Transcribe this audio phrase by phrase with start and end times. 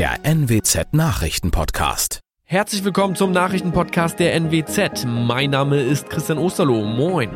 [0.00, 2.20] der NWZ Nachrichtenpodcast.
[2.44, 5.04] Herzlich willkommen zum Nachrichtenpodcast der NWZ.
[5.04, 6.86] Mein Name ist Christian Osterloh.
[6.86, 7.28] Moin.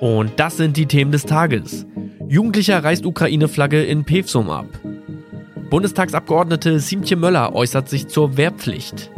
[0.00, 1.84] Und das sind die Themen des Tages.
[2.26, 4.68] Jugendlicher reißt Ukraine-Flagge in Pevsum ab.
[5.68, 9.10] Bundestagsabgeordnete Siemtje Möller äußert sich zur Wehrpflicht.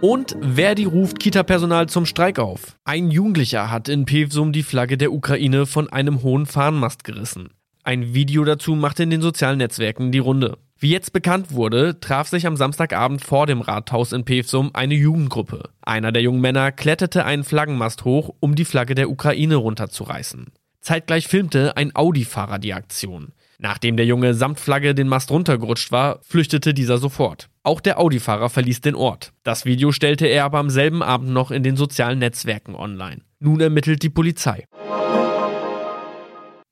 [0.00, 2.78] Und Verdi ruft Kita-Personal zum Streik auf.
[2.84, 7.50] Ein Jugendlicher hat in Pevsum die Flagge der Ukraine von einem hohen Fahnenmast gerissen.
[7.84, 10.56] Ein Video dazu machte in den sozialen Netzwerken die Runde.
[10.78, 15.68] Wie jetzt bekannt wurde, traf sich am Samstagabend vor dem Rathaus in Pevsum eine Jugendgruppe.
[15.82, 20.46] Einer der jungen Männer kletterte einen Flaggenmast hoch, um die Flagge der Ukraine runterzureißen.
[20.80, 23.32] Zeitgleich filmte ein Audi-Fahrer die Aktion.
[23.62, 27.50] Nachdem der Junge samt Flagge den Mast runtergerutscht war, flüchtete dieser sofort.
[27.62, 29.34] Auch der Audi-Fahrer verließ den Ort.
[29.42, 33.20] Das Video stellte er aber am selben Abend noch in den sozialen Netzwerken online.
[33.38, 34.64] Nun ermittelt die Polizei.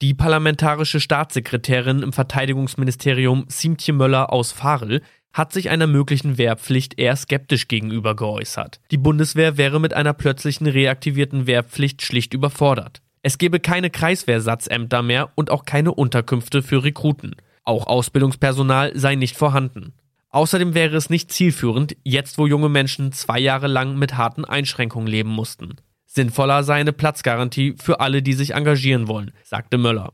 [0.00, 5.02] Die parlamentarische Staatssekretärin im Verteidigungsministerium Siemtje Möller aus Farel
[5.34, 8.80] hat sich einer möglichen Wehrpflicht eher skeptisch gegenüber geäußert.
[8.90, 13.02] Die Bundeswehr wäre mit einer plötzlichen reaktivierten Wehrpflicht schlicht überfordert.
[13.22, 17.34] Es gebe keine Kreiswehrsatzämter mehr und auch keine Unterkünfte für Rekruten.
[17.64, 19.92] Auch Ausbildungspersonal sei nicht vorhanden.
[20.30, 25.08] Außerdem wäre es nicht zielführend, jetzt wo junge Menschen zwei Jahre lang mit harten Einschränkungen
[25.08, 25.76] leben mussten.
[26.06, 30.12] Sinnvoller sei eine Platzgarantie für alle, die sich engagieren wollen, sagte Möller.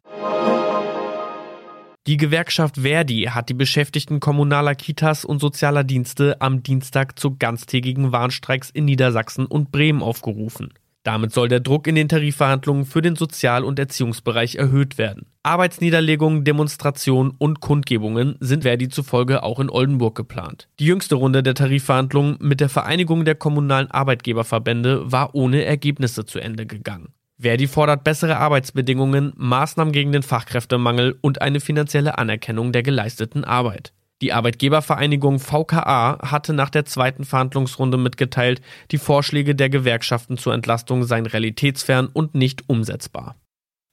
[2.07, 8.13] Die Gewerkschaft Verdi hat die Beschäftigten kommunaler Kitas und sozialer Dienste am Dienstag zu ganztägigen
[8.13, 10.75] Warnstreiks in Niedersachsen und Bremen aufgerufen.
[11.05, 15.27] Damit soll der Druck in den Tarifverhandlungen für den Sozial- und Erziehungsbereich erhöht werden.
[15.43, 20.67] Arbeitsniederlegungen, Demonstrationen und Kundgebungen sind Verdi zufolge auch in Oldenburg geplant.
[20.81, 26.39] Die jüngste Runde der Tarifverhandlungen mit der Vereinigung der kommunalen Arbeitgeberverbände war ohne Ergebnisse zu
[26.39, 27.13] Ende gegangen.
[27.39, 33.93] Verdi fordert bessere Arbeitsbedingungen, Maßnahmen gegen den Fachkräftemangel und eine finanzielle Anerkennung der geleisteten Arbeit.
[34.25, 41.05] Die Arbeitgebervereinigung VKA hatte nach der zweiten Verhandlungsrunde mitgeteilt, die Vorschläge der Gewerkschaften zur Entlastung
[41.05, 43.37] seien realitätsfern und nicht umsetzbar.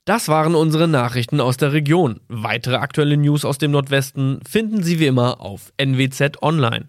[0.06, 2.22] Das waren unsere Nachrichten aus der Region.
[2.30, 6.88] Weitere aktuelle News aus dem Nordwesten finden Sie wie immer auf NWZ Online.